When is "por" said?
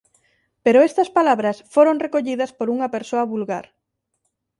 2.57-2.67